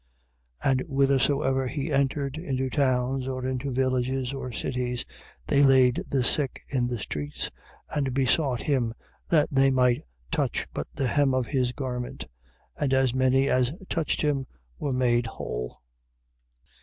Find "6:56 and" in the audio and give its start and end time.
0.63-0.79